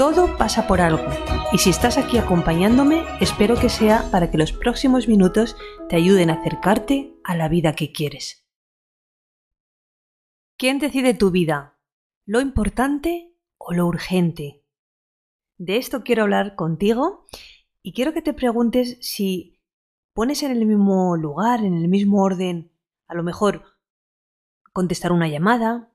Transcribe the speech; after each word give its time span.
Todo 0.00 0.38
pasa 0.38 0.66
por 0.66 0.80
algo 0.80 1.04
y 1.52 1.58
si 1.58 1.68
estás 1.68 1.98
aquí 1.98 2.16
acompañándome, 2.16 3.04
espero 3.20 3.56
que 3.60 3.68
sea 3.68 4.10
para 4.10 4.30
que 4.30 4.38
los 4.38 4.50
próximos 4.50 5.08
minutos 5.08 5.58
te 5.90 5.96
ayuden 5.96 6.30
a 6.30 6.40
acercarte 6.40 7.20
a 7.22 7.36
la 7.36 7.50
vida 7.50 7.74
que 7.74 7.92
quieres. 7.92 8.48
¿Quién 10.56 10.78
decide 10.78 11.12
tu 11.12 11.30
vida? 11.30 11.78
¿Lo 12.24 12.40
importante 12.40 13.36
o 13.58 13.74
lo 13.74 13.86
urgente? 13.86 14.64
De 15.58 15.76
esto 15.76 16.02
quiero 16.02 16.22
hablar 16.22 16.56
contigo 16.56 17.26
y 17.82 17.92
quiero 17.92 18.14
que 18.14 18.22
te 18.22 18.32
preguntes 18.32 18.96
si 19.02 19.60
pones 20.14 20.42
en 20.42 20.52
el 20.52 20.64
mismo 20.64 21.14
lugar, 21.18 21.62
en 21.62 21.74
el 21.74 21.88
mismo 21.88 22.22
orden, 22.22 22.72
a 23.06 23.14
lo 23.14 23.22
mejor 23.22 23.64
contestar 24.72 25.12
una 25.12 25.28
llamada, 25.28 25.92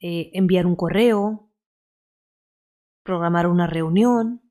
eh, 0.00 0.30
enviar 0.32 0.64
un 0.64 0.76
correo, 0.76 1.49
programar 3.02 3.46
una 3.46 3.66
reunión, 3.66 4.42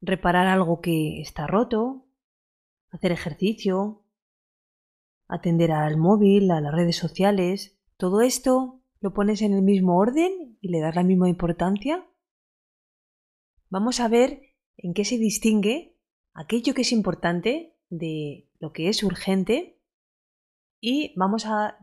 reparar 0.00 0.46
algo 0.46 0.80
que 0.80 1.20
está 1.20 1.46
roto, 1.46 2.08
hacer 2.90 3.12
ejercicio, 3.12 4.04
atender 5.28 5.72
al 5.72 5.96
móvil, 5.96 6.50
a 6.50 6.60
las 6.60 6.74
redes 6.74 6.96
sociales, 6.96 7.78
todo 7.96 8.20
esto 8.20 8.82
lo 9.00 9.14
pones 9.14 9.42
en 9.42 9.54
el 9.54 9.62
mismo 9.62 9.96
orden 9.96 10.58
y 10.60 10.68
le 10.68 10.80
das 10.80 10.94
la 10.94 11.02
misma 11.02 11.28
importancia. 11.28 12.06
Vamos 13.70 14.00
a 14.00 14.08
ver 14.08 14.42
en 14.76 14.92
qué 14.92 15.04
se 15.04 15.18
distingue 15.18 15.98
aquello 16.34 16.74
que 16.74 16.82
es 16.82 16.92
importante 16.92 17.78
de 17.88 18.50
lo 18.58 18.72
que 18.72 18.88
es 18.88 19.02
urgente 19.02 19.80
y 20.80 21.14
vamos 21.16 21.46
a 21.46 21.78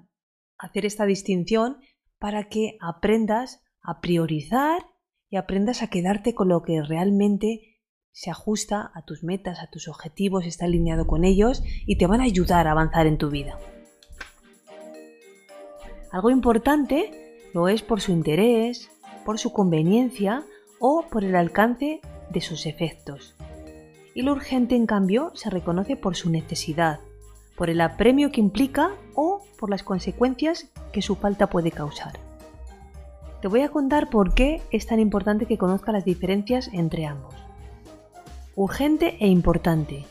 hacer 0.57 0.85
esta 0.85 1.05
distinción 1.05 1.81
para 2.19 2.49
que 2.49 2.77
aprendas 2.81 3.63
a 3.81 4.01
priorizar 4.01 4.85
y 5.29 5.37
aprendas 5.37 5.81
a 5.81 5.87
quedarte 5.87 6.33
con 6.33 6.49
lo 6.49 6.61
que 6.63 6.81
realmente 6.81 7.79
se 8.11 8.31
ajusta 8.31 8.91
a 8.93 9.03
tus 9.03 9.23
metas, 9.23 9.59
a 9.59 9.69
tus 9.69 9.87
objetivos, 9.87 10.45
está 10.45 10.65
alineado 10.65 11.07
con 11.07 11.23
ellos 11.23 11.63
y 11.85 11.97
te 11.97 12.07
van 12.07 12.21
a 12.21 12.25
ayudar 12.25 12.67
a 12.67 12.71
avanzar 12.71 13.07
en 13.07 13.17
tu 13.17 13.29
vida. 13.29 13.57
Algo 16.11 16.31
importante 16.31 17.11
lo 17.53 17.67
es 17.67 17.83
por 17.83 18.01
su 18.01 18.11
interés, 18.11 18.89
por 19.25 19.37
su 19.37 19.53
conveniencia 19.53 20.43
o 20.79 21.05
por 21.09 21.23
el 21.23 21.35
alcance 21.35 22.01
de 22.31 22.41
sus 22.41 22.65
efectos. 22.65 23.35
Y 24.15 24.23
lo 24.23 24.31
urgente, 24.31 24.75
en 24.75 24.87
cambio, 24.87 25.31
se 25.35 25.49
reconoce 25.49 25.95
por 25.95 26.15
su 26.15 26.29
necesidad, 26.29 26.99
por 27.55 27.69
el 27.69 27.79
apremio 27.81 28.31
que 28.31 28.41
implica 28.41 28.95
o 29.15 29.43
por 29.59 29.69
las 29.69 29.83
consecuencias 29.83 30.71
que 30.91 31.01
su 31.01 31.15
falta 31.15 31.47
puede 31.47 31.71
causar. 31.71 32.28
Te 33.41 33.47
voy 33.47 33.61
a 33.61 33.69
contar 33.69 34.09
por 34.09 34.33
qué 34.33 34.61
es 34.69 34.85
tan 34.85 34.99
importante 34.99 35.45
que 35.45 35.57
conozca 35.57 35.93
las 35.93 36.03
diferencias 36.03 36.69
entre 36.73 37.05
ambos. 37.05 37.33
Urgente 38.55 39.15
e 39.21 39.27
importante. 39.27 40.05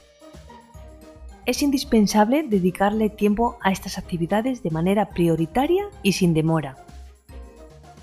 Es 1.45 1.62
indispensable 1.62 2.43
dedicarle 2.43 3.11
tiempo 3.11 3.59
a 3.61 3.71
estas 3.71 3.99
actividades 3.99 4.62
de 4.62 4.71
manera 4.71 5.11
prioritaria 5.11 5.84
y 6.03 6.12
sin 6.12 6.33
demora. 6.33 6.77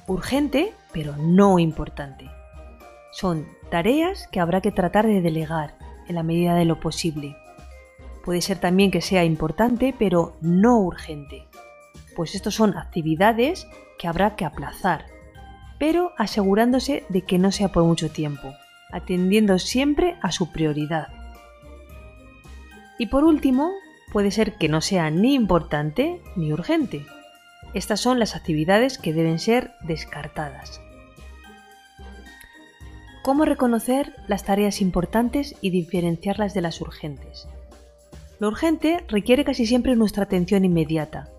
Urgente, 0.05 0.73
pero 0.93 1.17
no 1.17 1.57
importante. 1.57 2.29
Son 3.11 3.47
tareas 3.71 4.27
que 4.27 4.39
habrá 4.39 4.61
que 4.61 4.71
tratar 4.71 5.07
de 5.07 5.21
delegar 5.21 5.75
en 6.07 6.15
la 6.15 6.23
medida 6.23 6.53
de 6.53 6.65
lo 6.65 6.79
posible. 6.79 7.35
Puede 8.23 8.41
ser 8.41 8.59
también 8.59 8.91
que 8.91 9.01
sea 9.01 9.25
importante, 9.25 9.95
pero 9.97 10.37
no 10.41 10.77
urgente, 10.77 11.47
pues 12.15 12.35
estos 12.35 12.53
son 12.53 12.77
actividades 12.77 13.67
que 13.97 14.07
habrá 14.07 14.35
que 14.35 14.45
aplazar 14.45 15.14
pero 15.77 16.11
asegurándose 16.17 17.03
de 17.09 17.21
que 17.21 17.37
no 17.37 17.51
sea 17.51 17.69
por 17.69 17.83
mucho 17.83 18.09
tiempo, 18.09 18.53
atendiendo 18.91 19.59
siempre 19.59 20.15
a 20.21 20.31
su 20.31 20.51
prioridad. 20.51 21.09
Y 22.97 23.07
por 23.07 23.23
último, 23.23 23.71
puede 24.11 24.31
ser 24.31 24.57
que 24.57 24.69
no 24.69 24.81
sea 24.81 25.09
ni 25.09 25.33
importante 25.33 26.21
ni 26.35 26.53
urgente. 26.53 27.05
Estas 27.73 27.99
son 27.99 28.19
las 28.19 28.35
actividades 28.35 28.97
que 28.97 29.13
deben 29.13 29.39
ser 29.39 29.71
descartadas. 29.81 30.79
¿Cómo 33.21 33.43
reconocer 33.43 34.13
las 34.27 34.43
tareas 34.43 34.81
importantes 34.81 35.55
y 35.59 35.71
diferenciarlas 35.71 36.53
de 36.53 36.61
las 36.61 36.79
urgentes? 36.79 37.47
Lo 38.39 38.49
urgente 38.49 39.03
requiere 39.07 39.43
casi 39.43 39.65
siempre 39.65 39.95
nuestra 39.95 40.23
atención 40.23 40.63
inmediata 40.63 41.29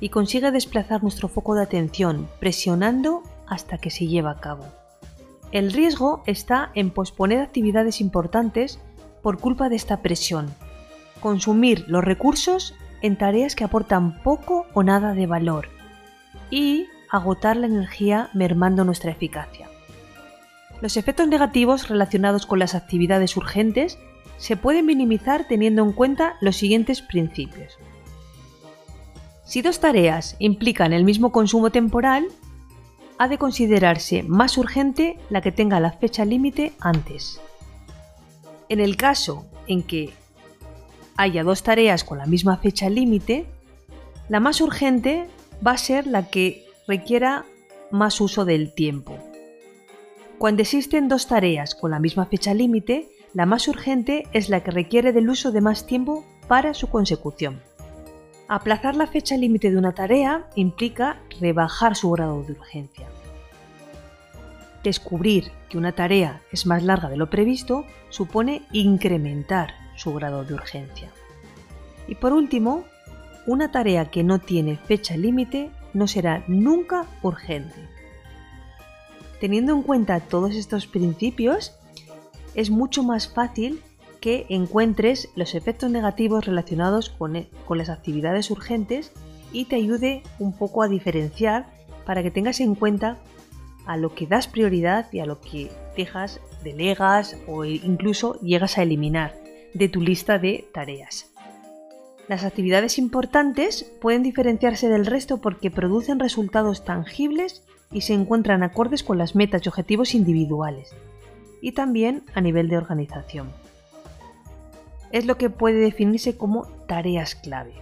y 0.00 0.10
consigue 0.10 0.50
desplazar 0.50 1.02
nuestro 1.02 1.28
foco 1.28 1.54
de 1.54 1.62
atención 1.62 2.28
presionando 2.38 3.22
hasta 3.52 3.78
que 3.78 3.90
se 3.90 4.06
lleva 4.06 4.30
a 4.30 4.40
cabo. 4.40 4.64
El 5.52 5.72
riesgo 5.72 6.22
está 6.26 6.70
en 6.74 6.90
posponer 6.90 7.40
actividades 7.40 8.00
importantes 8.00 8.80
por 9.22 9.38
culpa 9.38 9.68
de 9.68 9.76
esta 9.76 9.98
presión, 9.98 10.52
consumir 11.20 11.84
los 11.86 12.02
recursos 12.02 12.74
en 13.02 13.18
tareas 13.18 13.54
que 13.54 13.64
aportan 13.64 14.22
poco 14.22 14.66
o 14.72 14.82
nada 14.82 15.12
de 15.12 15.26
valor 15.26 15.68
y 16.50 16.86
agotar 17.10 17.56
la 17.56 17.66
energía 17.66 18.30
mermando 18.32 18.84
nuestra 18.84 19.10
eficacia. 19.10 19.68
Los 20.80 20.96
efectos 20.96 21.28
negativos 21.28 21.88
relacionados 21.88 22.46
con 22.46 22.58
las 22.58 22.74
actividades 22.74 23.36
urgentes 23.36 23.98
se 24.38 24.56
pueden 24.56 24.86
minimizar 24.86 25.46
teniendo 25.46 25.82
en 25.82 25.92
cuenta 25.92 26.34
los 26.40 26.56
siguientes 26.56 27.02
principios. 27.02 27.78
Si 29.44 29.60
dos 29.60 29.80
tareas 29.80 30.36
implican 30.38 30.94
el 30.94 31.04
mismo 31.04 31.30
consumo 31.30 31.70
temporal, 31.70 32.26
ha 33.22 33.28
de 33.28 33.38
considerarse 33.38 34.24
más 34.24 34.58
urgente 34.58 35.16
la 35.30 35.42
que 35.42 35.52
tenga 35.52 35.78
la 35.78 35.92
fecha 35.92 36.24
límite 36.24 36.72
antes. 36.80 37.40
En 38.68 38.80
el 38.80 38.96
caso 38.96 39.46
en 39.68 39.84
que 39.84 40.12
haya 41.16 41.44
dos 41.44 41.62
tareas 41.62 42.02
con 42.02 42.18
la 42.18 42.26
misma 42.26 42.56
fecha 42.56 42.90
límite, 42.90 43.46
la 44.28 44.40
más 44.40 44.60
urgente 44.60 45.28
va 45.64 45.70
a 45.70 45.78
ser 45.78 46.08
la 46.08 46.30
que 46.30 46.66
requiera 46.88 47.44
más 47.92 48.20
uso 48.20 48.44
del 48.44 48.74
tiempo. 48.74 49.16
Cuando 50.38 50.62
existen 50.62 51.06
dos 51.06 51.28
tareas 51.28 51.76
con 51.76 51.92
la 51.92 52.00
misma 52.00 52.26
fecha 52.26 52.54
límite, 52.54 53.08
la 53.34 53.46
más 53.46 53.68
urgente 53.68 54.24
es 54.32 54.48
la 54.48 54.64
que 54.64 54.72
requiere 54.72 55.12
del 55.12 55.30
uso 55.30 55.52
de 55.52 55.60
más 55.60 55.86
tiempo 55.86 56.24
para 56.48 56.74
su 56.74 56.88
consecución. 56.88 57.60
Aplazar 58.48 58.96
la 58.96 59.06
fecha 59.06 59.36
límite 59.36 59.70
de 59.70 59.78
una 59.78 59.92
tarea 59.92 60.46
implica 60.56 61.18
rebajar 61.40 61.96
su 61.96 62.10
grado 62.10 62.42
de 62.42 62.52
urgencia. 62.52 63.06
Descubrir 64.82 65.52
que 65.68 65.78
una 65.78 65.92
tarea 65.92 66.42
es 66.50 66.66
más 66.66 66.82
larga 66.82 67.08
de 67.08 67.16
lo 67.16 67.30
previsto 67.30 67.84
supone 68.10 68.62
incrementar 68.72 69.74
su 69.96 70.12
grado 70.12 70.44
de 70.44 70.54
urgencia. 70.54 71.10
Y 72.08 72.16
por 72.16 72.32
último, 72.32 72.84
una 73.46 73.70
tarea 73.70 74.10
que 74.10 74.24
no 74.24 74.40
tiene 74.40 74.76
fecha 74.76 75.16
límite 75.16 75.70
no 75.94 76.08
será 76.08 76.42
nunca 76.48 77.06
urgente. 77.22 77.88
Teniendo 79.40 79.72
en 79.72 79.82
cuenta 79.82 80.20
todos 80.20 80.54
estos 80.54 80.86
principios, 80.86 81.76
es 82.54 82.70
mucho 82.70 83.02
más 83.02 83.28
fácil 83.28 83.82
que 84.22 84.46
encuentres 84.48 85.28
los 85.34 85.54
efectos 85.56 85.90
negativos 85.90 86.46
relacionados 86.46 87.10
con, 87.10 87.34
e, 87.34 87.48
con, 87.66 87.76
las 87.76 87.90
actividades 87.90 88.52
urgentes 88.52 89.12
y 89.52 89.64
te 89.66 89.76
ayude 89.76 90.22
un 90.38 90.56
poco 90.56 90.82
a 90.82 90.88
diferenciar 90.88 91.66
para 92.06 92.22
que 92.22 92.30
tengas 92.30 92.60
en 92.60 92.76
cuenta 92.76 93.18
a 93.84 93.96
lo 93.96 94.14
que 94.14 94.28
das 94.28 94.46
prioridad 94.46 95.12
y 95.12 95.18
a 95.18 95.26
lo 95.26 95.40
que 95.40 95.72
dejas, 95.96 96.40
delegas 96.62 97.36
o 97.48 97.64
incluso 97.64 98.40
llegas 98.40 98.78
a 98.78 98.84
eliminar 98.84 99.34
de 99.74 99.88
tu 99.88 100.00
lista 100.00 100.38
de 100.38 100.68
tareas. 100.72 101.32
Las 102.28 102.44
actividades 102.44 102.98
importantes 102.98 103.92
pueden 104.00 104.22
diferenciarse 104.22 104.88
del 104.88 105.04
resto 105.04 105.40
porque 105.40 105.72
producen 105.72 106.20
resultados 106.20 106.84
tangibles 106.84 107.64
y 107.90 108.02
se 108.02 108.14
encuentran 108.14 108.62
acordes 108.62 109.02
con 109.02 109.18
las 109.18 109.34
metas 109.34 109.62
y 109.66 109.68
objetivos 109.68 110.14
individuales, 110.14 110.94
y 111.60 111.72
también 111.72 112.22
a 112.34 112.40
nivel 112.40 112.68
de 112.68 112.76
organización 112.76 113.61
es 115.12 115.26
lo 115.26 115.36
que 115.36 115.50
puede 115.50 115.78
definirse 115.78 116.36
como 116.36 116.66
tareas 116.86 117.34
clave. 117.34 117.74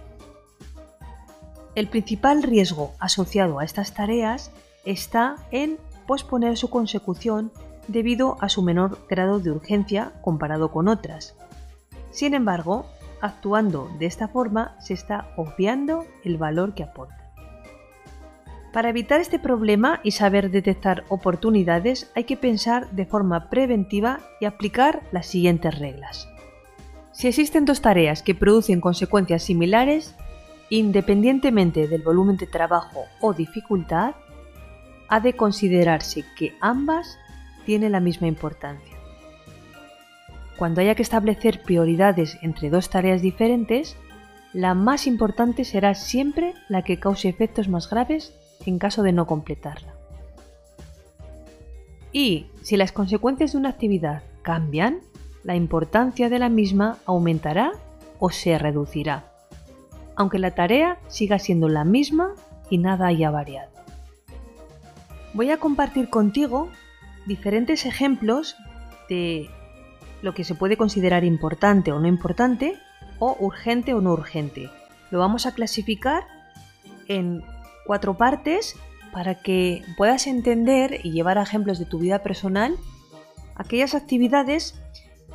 El 1.73 1.87
principal 1.87 2.43
riesgo 2.43 2.91
asociado 2.99 3.59
a 3.59 3.63
estas 3.63 3.93
tareas 3.93 4.51
está 4.85 5.37
en 5.51 5.77
posponer 6.05 6.57
su 6.57 6.69
consecución 6.69 7.51
debido 7.87 8.37
a 8.41 8.49
su 8.49 8.61
menor 8.61 8.99
grado 9.09 9.39
de 9.39 9.51
urgencia 9.51 10.11
comparado 10.21 10.71
con 10.71 10.87
otras. 10.87 11.35
Sin 12.11 12.33
embargo, 12.33 12.85
actuando 13.21 13.89
de 13.99 14.05
esta 14.05 14.27
forma 14.27 14.75
se 14.79 14.93
está 14.93 15.31
obviando 15.37 16.05
el 16.25 16.37
valor 16.37 16.73
que 16.73 16.83
aporta. 16.83 17.17
Para 18.73 18.89
evitar 18.89 19.19
este 19.19 19.39
problema 19.39 19.99
y 20.03 20.11
saber 20.11 20.49
detectar 20.49 21.03
oportunidades 21.09 22.09
hay 22.15 22.23
que 22.23 22.37
pensar 22.37 22.89
de 22.91 23.05
forma 23.05 23.49
preventiva 23.49 24.19
y 24.39 24.45
aplicar 24.45 25.01
las 25.11 25.25
siguientes 25.25 25.77
reglas. 25.77 26.30
Si 27.11 27.27
existen 27.27 27.65
dos 27.65 27.81
tareas 27.81 28.23
que 28.23 28.35
producen 28.35 28.81
consecuencias 28.81 29.43
similares, 29.43 30.15
independientemente 30.69 31.87
del 31.87 32.01
volumen 32.01 32.37
de 32.37 32.47
trabajo 32.47 33.05
o 33.19 33.33
dificultad, 33.33 34.15
ha 35.09 35.19
de 35.19 35.33
considerarse 35.33 36.23
que 36.37 36.55
ambas 36.61 37.17
tienen 37.65 37.91
la 37.91 37.99
misma 37.99 38.27
importancia. 38.27 38.97
Cuando 40.57 40.79
haya 40.79 40.95
que 40.95 41.01
establecer 41.01 41.63
prioridades 41.63 42.37
entre 42.41 42.69
dos 42.69 42.89
tareas 42.89 43.21
diferentes, 43.21 43.97
la 44.53 44.73
más 44.73 45.07
importante 45.07 45.65
será 45.65 45.95
siempre 45.95 46.53
la 46.69 46.83
que 46.83 46.99
cause 46.99 47.27
efectos 47.27 47.67
más 47.67 47.89
graves 47.89 48.33
en 48.65 48.79
caso 48.79 49.03
de 49.03 49.11
no 49.11 49.25
completarla. 49.25 49.93
Y 52.13 52.47
si 52.61 52.77
las 52.77 52.91
consecuencias 52.91 53.53
de 53.53 53.57
una 53.57 53.69
actividad 53.69 54.23
cambian, 54.43 54.99
la 55.43 55.55
importancia 55.55 56.29
de 56.29 56.39
la 56.39 56.49
misma 56.49 56.97
aumentará 57.05 57.71
o 58.19 58.29
se 58.29 58.57
reducirá, 58.57 59.25
aunque 60.15 60.39
la 60.39 60.51
tarea 60.51 60.99
siga 61.07 61.39
siendo 61.39 61.67
la 61.69 61.83
misma 61.83 62.33
y 62.69 62.77
nada 62.77 63.07
haya 63.07 63.31
variado. 63.31 63.71
Voy 65.33 65.49
a 65.49 65.57
compartir 65.57 66.09
contigo 66.09 66.69
diferentes 67.25 67.85
ejemplos 67.85 68.55
de 69.09 69.49
lo 70.21 70.33
que 70.33 70.43
se 70.43 70.55
puede 70.55 70.77
considerar 70.77 71.23
importante 71.23 71.91
o 71.91 71.99
no 71.99 72.07
importante 72.07 72.77
o 73.19 73.35
urgente 73.39 73.93
o 73.93 74.01
no 74.01 74.13
urgente. 74.13 74.69
Lo 75.09 75.19
vamos 75.19 75.45
a 75.45 75.53
clasificar 75.53 76.23
en 77.07 77.43
cuatro 77.85 78.15
partes 78.15 78.75
para 79.11 79.35
que 79.35 79.83
puedas 79.97 80.27
entender 80.27 80.99
y 81.03 81.11
llevar 81.11 81.37
ejemplos 81.37 81.79
de 81.79 81.85
tu 81.85 81.99
vida 81.99 82.19
personal 82.19 82.77
aquellas 83.55 83.95
actividades 83.95 84.75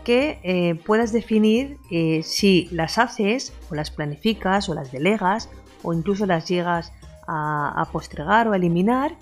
que 0.06 0.38
eh, 0.44 0.76
puedas 0.76 1.10
definir 1.10 1.78
eh, 1.90 2.22
si 2.22 2.68
las 2.70 2.96
haces 2.96 3.52
o 3.72 3.74
las 3.74 3.90
planificas 3.90 4.68
o 4.68 4.74
las 4.74 4.92
delegas 4.92 5.50
o 5.82 5.92
incluso 5.92 6.26
las 6.26 6.46
llegas 6.48 6.92
a, 7.26 7.74
a 7.76 7.90
postregar 7.90 8.46
o 8.46 8.52
a 8.52 8.56
eliminar 8.56 9.18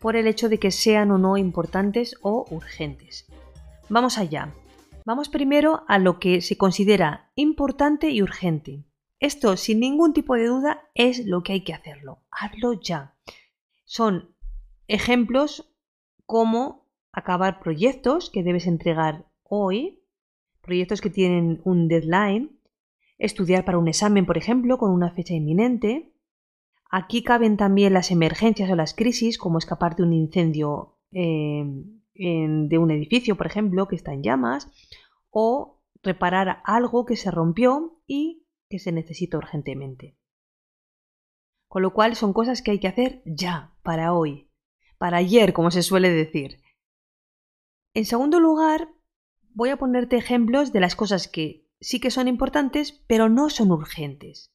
por 0.00 0.16
el 0.16 0.26
hecho 0.26 0.48
de 0.48 0.58
que 0.58 0.70
sean 0.70 1.10
o 1.10 1.18
no 1.18 1.36
importantes 1.36 2.16
o 2.22 2.46
urgentes. 2.48 3.26
Vamos 3.90 4.16
allá. 4.16 4.54
Vamos 5.04 5.28
primero 5.28 5.82
a 5.86 5.98
lo 5.98 6.18
que 6.18 6.40
se 6.40 6.56
considera 6.56 7.30
importante 7.34 8.08
y 8.08 8.22
urgente. 8.22 8.86
Esto, 9.20 9.58
sin 9.58 9.80
ningún 9.80 10.14
tipo 10.14 10.34
de 10.36 10.46
duda, 10.46 10.80
es 10.94 11.26
lo 11.26 11.42
que 11.42 11.52
hay 11.52 11.60
que 11.62 11.74
hacerlo. 11.74 12.22
Hazlo 12.30 12.72
ya. 12.80 13.18
Son 13.84 14.34
ejemplos 14.88 15.74
como 16.24 16.88
acabar 17.12 17.60
proyectos 17.60 18.30
que 18.30 18.42
debes 18.42 18.66
entregar 18.66 19.26
hoy, 19.42 20.01
proyectos 20.62 21.00
que 21.00 21.10
tienen 21.10 21.60
un 21.64 21.88
deadline, 21.88 22.58
estudiar 23.18 23.64
para 23.64 23.78
un 23.78 23.88
examen, 23.88 24.26
por 24.26 24.38
ejemplo, 24.38 24.78
con 24.78 24.90
una 24.90 25.12
fecha 25.12 25.34
inminente. 25.34 26.12
Aquí 26.90 27.22
caben 27.22 27.56
también 27.56 27.92
las 27.92 28.10
emergencias 28.10 28.70
o 28.70 28.76
las 28.76 28.94
crisis, 28.94 29.38
como 29.38 29.58
escapar 29.58 29.96
de 29.96 30.02
un 30.02 30.12
incendio 30.12 30.98
eh, 31.10 31.64
de 32.14 32.78
un 32.78 32.90
edificio, 32.90 33.36
por 33.36 33.46
ejemplo, 33.46 33.88
que 33.88 33.96
está 33.96 34.12
en 34.12 34.22
llamas, 34.22 34.70
o 35.30 35.82
reparar 36.02 36.62
algo 36.64 37.06
que 37.06 37.16
se 37.16 37.30
rompió 37.30 38.00
y 38.06 38.46
que 38.68 38.78
se 38.78 38.92
necesita 38.92 39.38
urgentemente. 39.38 40.16
Con 41.68 41.82
lo 41.82 41.92
cual 41.92 42.16
son 42.16 42.32
cosas 42.32 42.60
que 42.60 42.72
hay 42.72 42.78
que 42.78 42.88
hacer 42.88 43.22
ya, 43.24 43.74
para 43.82 44.12
hoy, 44.12 44.50
para 44.98 45.18
ayer, 45.18 45.52
como 45.52 45.70
se 45.70 45.82
suele 45.82 46.10
decir. 46.10 46.60
En 47.94 48.04
segundo 48.04 48.40
lugar, 48.40 48.88
voy 49.54 49.70
a 49.70 49.76
ponerte 49.76 50.16
ejemplos 50.16 50.72
de 50.72 50.80
las 50.80 50.96
cosas 50.96 51.28
que 51.28 51.68
sí 51.80 52.00
que 52.00 52.10
son 52.10 52.28
importantes, 52.28 52.92
pero 53.06 53.28
no 53.28 53.50
son 53.50 53.70
urgentes. 53.70 54.52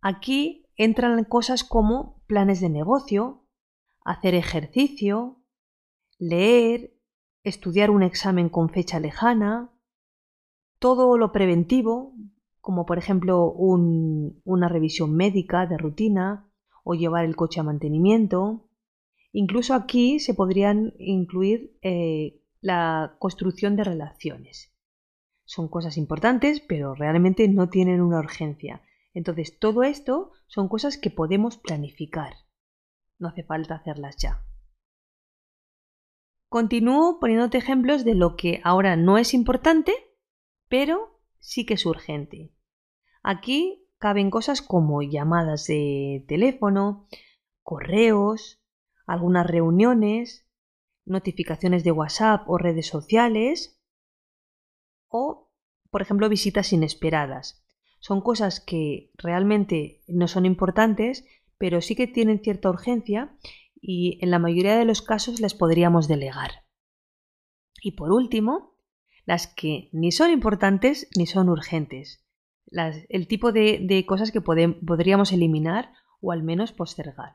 Aquí 0.00 0.66
entran 0.76 1.24
cosas 1.24 1.64
como 1.64 2.22
planes 2.26 2.60
de 2.60 2.68
negocio, 2.68 3.46
hacer 4.04 4.34
ejercicio, 4.34 5.42
leer, 6.18 6.94
estudiar 7.44 7.90
un 7.90 8.02
examen 8.02 8.48
con 8.48 8.68
fecha 8.68 9.00
lejana, 9.00 9.72
todo 10.78 11.16
lo 11.16 11.32
preventivo, 11.32 12.14
como 12.60 12.86
por 12.86 12.98
ejemplo 12.98 13.52
una 13.52 14.68
revisión 14.68 15.14
médica 15.14 15.66
de 15.66 15.78
rutina 15.78 16.48
o 16.84 16.94
llevar 16.94 17.24
el 17.24 17.36
coche 17.36 17.60
a 17.60 17.64
mantenimiento. 17.64 18.68
Incluso 19.32 19.74
aquí 19.74 20.20
se 20.20 20.34
podrían 20.34 20.92
incluir 20.98 21.78
eh, 21.82 22.41
la 22.62 23.16
construcción 23.18 23.76
de 23.76 23.84
relaciones. 23.84 24.72
Son 25.44 25.68
cosas 25.68 25.98
importantes, 25.98 26.60
pero 26.60 26.94
realmente 26.94 27.46
no 27.48 27.68
tienen 27.68 28.00
una 28.00 28.20
urgencia. 28.20 28.82
Entonces, 29.12 29.58
todo 29.58 29.82
esto 29.82 30.30
son 30.46 30.68
cosas 30.68 30.96
que 30.96 31.10
podemos 31.10 31.58
planificar. 31.58 32.34
No 33.18 33.28
hace 33.28 33.42
falta 33.42 33.74
hacerlas 33.74 34.16
ya. 34.16 34.46
Continúo 36.48 37.18
poniéndote 37.18 37.58
ejemplos 37.58 38.04
de 38.04 38.14
lo 38.14 38.36
que 38.36 38.60
ahora 38.62 38.96
no 38.96 39.18
es 39.18 39.34
importante, 39.34 39.92
pero 40.68 41.20
sí 41.40 41.66
que 41.66 41.74
es 41.74 41.84
urgente. 41.84 42.54
Aquí 43.22 43.88
caben 43.98 44.30
cosas 44.30 44.62
como 44.62 45.02
llamadas 45.02 45.66
de 45.66 46.24
teléfono, 46.28 47.08
correos, 47.62 48.62
algunas 49.06 49.46
reuniones, 49.46 50.46
notificaciones 51.04 51.84
de 51.84 51.92
WhatsApp 51.92 52.48
o 52.48 52.58
redes 52.58 52.86
sociales 52.86 53.80
o, 55.08 55.50
por 55.90 56.02
ejemplo, 56.02 56.28
visitas 56.28 56.72
inesperadas. 56.72 57.64
Son 58.00 58.20
cosas 58.20 58.60
que 58.60 59.10
realmente 59.14 60.02
no 60.08 60.28
son 60.28 60.46
importantes, 60.46 61.24
pero 61.58 61.80
sí 61.80 61.94
que 61.94 62.06
tienen 62.06 62.40
cierta 62.40 62.70
urgencia 62.70 63.36
y 63.80 64.18
en 64.22 64.30
la 64.30 64.38
mayoría 64.38 64.76
de 64.76 64.84
los 64.84 65.02
casos 65.02 65.40
les 65.40 65.54
podríamos 65.54 66.08
delegar. 66.08 66.64
Y 67.80 67.92
por 67.92 68.12
último, 68.12 68.76
las 69.24 69.46
que 69.46 69.88
ni 69.92 70.12
son 70.12 70.30
importantes 70.30 71.08
ni 71.16 71.26
son 71.26 71.48
urgentes, 71.48 72.24
el 73.08 73.28
tipo 73.28 73.52
de, 73.52 74.04
cosas 74.06 74.32
que 74.32 74.40
podríamos 74.40 75.32
eliminar 75.32 75.92
o 76.20 76.32
al 76.32 76.42
menos 76.42 76.72
postergar. 76.72 77.34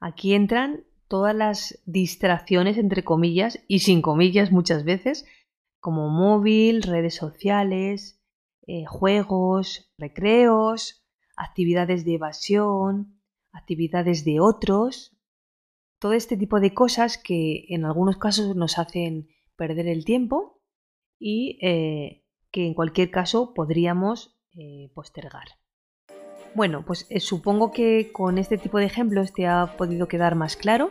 Aquí 0.00 0.34
entran 0.34 0.84
todas 1.08 1.34
las 1.34 1.82
distracciones, 1.86 2.78
entre 2.78 3.04
comillas, 3.04 3.60
y 3.68 3.80
sin 3.80 4.02
comillas 4.02 4.52
muchas 4.52 4.84
veces, 4.84 5.26
como 5.80 6.08
móvil, 6.08 6.82
redes 6.82 7.14
sociales, 7.14 8.20
eh, 8.66 8.84
juegos, 8.86 9.92
recreos, 9.98 11.04
actividades 11.36 12.04
de 12.04 12.14
evasión, 12.14 13.20
actividades 13.52 14.24
de 14.24 14.40
otros, 14.40 15.16
todo 15.98 16.12
este 16.12 16.36
tipo 16.36 16.60
de 16.60 16.74
cosas 16.74 17.18
que 17.18 17.66
en 17.68 17.84
algunos 17.84 18.16
casos 18.16 18.56
nos 18.56 18.78
hacen 18.78 19.28
perder 19.56 19.86
el 19.88 20.04
tiempo 20.04 20.60
y 21.18 21.58
eh, 21.62 22.24
que 22.50 22.66
en 22.66 22.74
cualquier 22.74 23.10
caso 23.10 23.54
podríamos 23.54 24.38
eh, 24.56 24.90
postergar. 24.94 25.48
Bueno, 26.54 26.84
pues 26.86 27.06
eh, 27.10 27.20
supongo 27.20 27.72
que 27.72 28.10
con 28.12 28.38
este 28.38 28.58
tipo 28.58 28.78
de 28.78 28.86
ejemplos 28.86 29.32
te 29.32 29.46
ha 29.46 29.74
podido 29.76 30.08
quedar 30.08 30.34
más 30.34 30.56
claro 30.56 30.90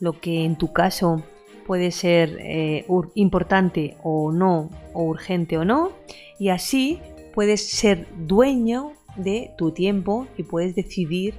lo 0.00 0.20
que 0.20 0.44
en 0.44 0.56
tu 0.56 0.72
caso 0.72 1.22
puede 1.66 1.90
ser 1.90 2.86
importante 3.14 3.98
o 4.02 4.32
no, 4.32 4.70
o 4.94 5.02
urgente 5.02 5.58
o 5.58 5.66
no, 5.66 5.90
y 6.38 6.48
así 6.48 6.98
puedes 7.34 7.68
ser 7.68 8.06
dueño 8.16 8.92
de 9.16 9.50
tu 9.58 9.72
tiempo 9.72 10.28
y 10.38 10.44
puedes 10.44 10.74
decidir 10.74 11.34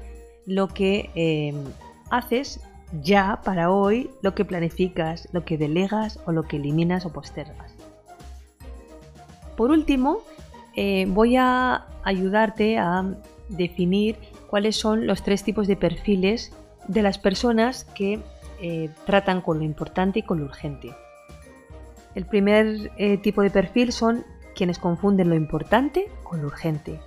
lo 0.45 0.67
que 0.67 1.09
haces 2.11 2.59
ya 3.01 3.41
para 3.43 3.71
hoy, 3.71 4.09
lo 4.21 4.35
que 4.35 4.45
planificas, 4.45 5.27
lo 5.31 5.45
que 5.45 5.57
delegas 5.57 6.19
o 6.25 6.31
lo 6.31 6.43
que 6.43 6.57
eliminas 6.57 7.05
o 7.05 7.13
postergas. 7.13 7.73
Por 9.55 9.71
último, 9.71 10.19
eh, 10.75 11.05
voy 11.09 11.35
a 11.35 11.85
ayudarte 12.03 12.77
a 12.77 13.05
definir 13.49 14.17
cuáles 14.47 14.75
son 14.75 15.07
los 15.07 15.23
tres 15.23 15.43
tipos 15.43 15.67
de 15.67 15.75
perfiles 15.75 16.53
de 16.87 17.01
las 17.01 17.17
personas 17.17 17.83
que 17.83 18.19
eh, 18.61 18.89
tratan 19.05 19.41
con 19.41 19.59
lo 19.59 19.63
importante 19.63 20.19
y 20.19 20.23
con 20.23 20.39
lo 20.39 20.45
urgente. 20.45 20.95
El 22.15 22.25
primer 22.25 22.91
eh, 22.97 23.17
tipo 23.17 23.41
de 23.41 23.49
perfil 23.49 23.91
son 23.91 24.25
quienes 24.55 24.79
confunden 24.79 25.29
lo 25.29 25.35
importante 25.35 26.09
con 26.23 26.41
lo 26.41 26.47
urgente. 26.47 26.99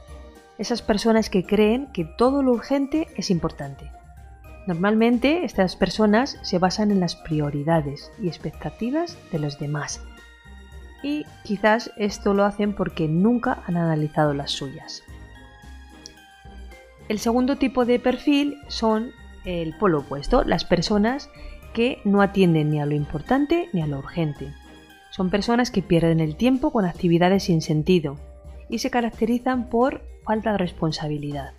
Esas 0.59 0.83
personas 0.83 1.29
que 1.31 1.45
creen 1.45 1.89
que 1.93 2.05
todo 2.05 2.43
lo 2.43 2.53
urgente 2.53 3.09
es 3.17 3.31
importante. 3.31 3.91
Normalmente 4.67 5.45
estas 5.45 5.75
personas 5.75 6.39
se 6.43 6.59
basan 6.59 6.93
en 6.93 7.01
las 7.01 7.17
prioridades 7.17 8.13
y 8.21 8.29
expectativas 8.29 9.19
de 9.33 9.41
los 9.41 9.59
demás 9.59 10.01
y 11.03 11.27
quizás 11.45 11.91
esto 11.97 12.33
lo 12.33 12.45
hacen 12.45 12.75
porque 12.75 13.09
nunca 13.09 13.63
han 13.67 13.77
analizado 13.77 14.33
las 14.35 14.53
suyas. 14.53 15.03
El 17.13 17.19
segundo 17.19 17.57
tipo 17.57 17.85
de 17.85 17.99
perfil 17.99 18.57
son 18.69 19.11
el 19.45 19.77
polo 19.77 19.99
opuesto, 19.99 20.45
las 20.45 20.65
personas 20.65 21.29
que 21.75 22.01
no 22.07 22.23
atienden 22.23 22.71
ni 22.71 22.81
a 22.81 22.87
lo 22.87 22.95
importante 22.95 23.69
ni 23.75 23.83
a 23.83 23.87
lo 23.87 23.99
urgente. 23.99 24.55
Son 25.11 25.29
personas 25.29 25.71
que 25.71 25.83
pierden 25.83 26.21
el 26.21 26.37
tiempo 26.37 26.73
con 26.73 26.87
actividades 26.87 27.43
sin 27.43 27.61
sentido 27.61 28.17
y 28.71 28.79
se 28.79 28.89
caracterizan 28.89 29.69
por 29.69 30.01
falta 30.25 30.53
de 30.53 30.57
responsabilidad. 30.57 31.53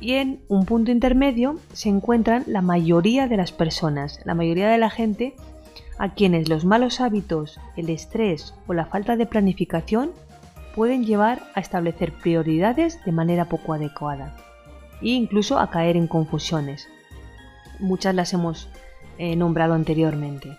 Y 0.00 0.14
en 0.14 0.40
un 0.48 0.64
punto 0.64 0.90
intermedio 0.90 1.60
se 1.74 1.90
encuentran 1.90 2.44
la 2.46 2.62
mayoría 2.62 3.28
de 3.28 3.36
las 3.36 3.52
personas, 3.52 4.20
la 4.24 4.32
mayoría 4.32 4.70
de 4.70 4.78
la 4.78 4.88
gente 4.88 5.34
a 5.98 6.14
quienes 6.14 6.48
los 6.48 6.64
malos 6.64 7.02
hábitos, 7.02 7.60
el 7.76 7.90
estrés 7.90 8.54
o 8.68 8.72
la 8.72 8.86
falta 8.86 9.16
de 9.16 9.26
planificación 9.26 10.12
pueden 10.74 11.04
llevar 11.04 11.42
a 11.54 11.60
establecer 11.60 12.12
prioridades 12.12 13.02
de 13.04 13.12
manera 13.12 13.46
poco 13.46 13.74
adecuada 13.74 14.36
e 15.00 15.10
incluso 15.10 15.58
a 15.58 15.70
caer 15.70 15.96
en 15.96 16.06
confusiones. 16.06 16.88
Muchas 17.78 18.14
las 18.14 18.32
hemos 18.32 18.68
eh, 19.18 19.36
nombrado 19.36 19.74
anteriormente. 19.74 20.56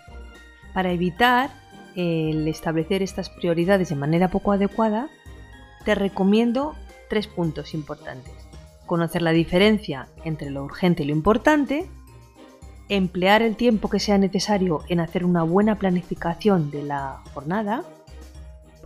Para 0.72 0.92
evitar 0.92 1.50
el 1.94 2.46
establecer 2.48 3.02
estas 3.02 3.30
prioridades 3.30 3.88
de 3.88 3.96
manera 3.96 4.28
poco 4.28 4.52
adecuada, 4.52 5.08
te 5.84 5.94
recomiendo 5.94 6.74
tres 7.08 7.26
puntos 7.26 7.74
importantes. 7.74 8.32
Conocer 8.86 9.22
la 9.22 9.32
diferencia 9.32 10.08
entre 10.24 10.50
lo 10.50 10.64
urgente 10.64 11.02
y 11.02 11.06
lo 11.06 11.12
importante, 11.12 11.88
emplear 12.88 13.42
el 13.42 13.56
tiempo 13.56 13.88
que 13.88 13.98
sea 13.98 14.18
necesario 14.18 14.82
en 14.88 15.00
hacer 15.00 15.24
una 15.24 15.42
buena 15.42 15.76
planificación 15.76 16.70
de 16.70 16.82
la 16.82 17.22
jornada, 17.34 17.84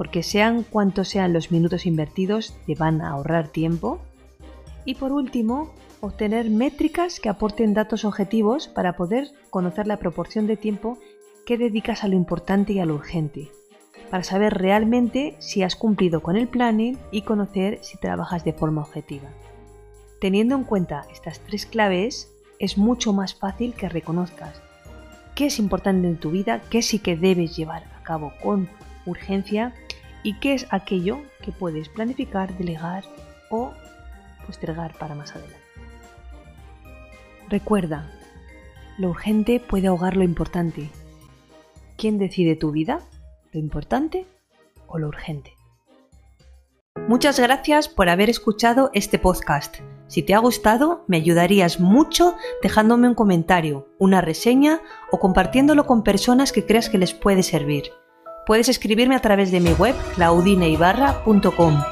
porque 0.00 0.23
sean 0.23 0.62
cuantos 0.62 1.09
sean 1.09 1.35
los 1.35 1.50
minutos 1.50 1.85
invertidos, 1.85 2.57
te 2.64 2.75
van 2.75 3.02
a 3.02 3.11
ahorrar 3.11 3.49
tiempo. 3.49 3.99
Y 4.87 4.95
por 4.95 5.12
último, 5.12 5.75
obtener 6.00 6.49
métricas 6.49 7.21
que 7.21 7.28
aporten 7.28 7.75
datos 7.75 8.07
objetivos 8.07 8.66
para 8.66 8.97
poder 8.97 9.28
conocer 9.50 9.87
la 9.87 9.99
proporción 9.99 10.47
de 10.47 10.57
tiempo 10.57 10.97
que 11.45 11.59
dedicas 11.59 12.02
a 12.02 12.09
lo 12.09 12.16
importante 12.16 12.73
y 12.73 12.78
a 12.78 12.87
lo 12.87 12.95
urgente, 12.95 13.50
para 14.11 14.25
saber 14.25 14.54
realmente 14.54 15.37
si 15.38 15.62
has 15.62 15.76
cumplido 15.76 16.23
con 16.23 16.38
el 16.38 16.49
planning 16.49 16.97
y 17.11 17.21
conocer 17.21 17.80
si 17.83 17.99
trabajas 17.99 18.42
de 18.42 18.54
forma 18.54 18.80
objetiva. 18.80 19.28
Teniendo 20.19 20.54
en 20.54 20.64
cuenta 20.64 21.04
estas 21.12 21.40
tres 21.40 21.66
claves, 21.66 22.33
es 22.59 22.78
mucho 22.78 23.12
más 23.12 23.35
fácil 23.35 23.75
que 23.75 23.90
reconozcas 23.90 24.62
qué 25.35 25.45
es 25.45 25.59
importante 25.59 26.09
en 26.09 26.16
tu 26.16 26.30
vida, 26.30 26.62
qué 26.71 26.80
sí 26.80 27.00
que 27.00 27.19
debes 27.19 27.54
llevar 27.54 27.85
a 27.95 28.02
cabo 28.02 28.33
con 28.42 28.66
urgencia 29.04 29.75
y 30.22 30.38
qué 30.38 30.54
es 30.54 30.66
aquello 30.70 31.22
que 31.42 31.52
puedes 31.52 31.88
planificar, 31.88 32.56
delegar 32.56 33.04
o 33.50 33.72
postergar 34.46 34.96
para 34.98 35.14
más 35.14 35.34
adelante. 35.34 35.58
Recuerda, 37.48 38.10
lo 38.98 39.08
urgente 39.10 39.60
puede 39.60 39.88
ahogar 39.88 40.16
lo 40.16 40.24
importante. 40.24 40.90
¿Quién 41.96 42.18
decide 42.18 42.54
tu 42.54 42.70
vida? 42.70 43.00
¿Lo 43.52 43.58
importante 43.60 44.26
o 44.86 44.98
lo 44.98 45.08
urgente? 45.08 45.54
Muchas 47.08 47.40
gracias 47.40 47.88
por 47.88 48.08
haber 48.08 48.30
escuchado 48.30 48.90
este 48.94 49.18
podcast. 49.18 49.78
Si 50.06 50.22
te 50.22 50.34
ha 50.34 50.38
gustado, 50.38 51.04
me 51.08 51.16
ayudarías 51.16 51.80
mucho 51.80 52.36
dejándome 52.62 53.08
un 53.08 53.14
comentario, 53.14 53.88
una 53.98 54.20
reseña 54.20 54.80
o 55.10 55.18
compartiéndolo 55.18 55.86
con 55.86 56.02
personas 56.02 56.52
que 56.52 56.66
creas 56.66 56.88
que 56.88 56.98
les 56.98 57.14
puede 57.14 57.42
servir. 57.42 57.90
Puedes 58.50 58.69
escribirme 58.69 59.14
a 59.14 59.21
través 59.21 59.52
de 59.52 59.61
mi 59.61 59.71
web 59.75 59.95
claudineibarra.com 60.16 61.85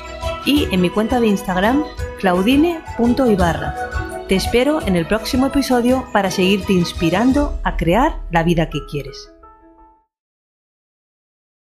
y 0.45 0.67
en 0.73 0.81
mi 0.81 0.91
cuenta 0.91 1.21
de 1.21 1.29
Instagram 1.29 1.85
claudine.ibarra. 2.19 4.25
Te 4.27 4.35
espero 4.35 4.85
en 4.85 4.97
el 4.97 5.07
próximo 5.07 5.47
episodio 5.47 6.05
para 6.13 6.33
seguirte 6.33 6.73
inspirando 6.73 7.61
a 7.63 7.77
crear 7.77 8.23
la 8.33 8.43
vida 8.43 8.71
que 8.71 8.81
quieres. 8.91 9.31